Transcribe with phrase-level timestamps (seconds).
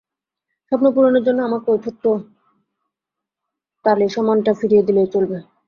[0.67, 2.03] স্বপ্ন পূরণের জন্য আমাকে ওই ছোট্ট
[3.85, 5.37] তালিসমানটা ফিরিয়ে দিলেই চলবে।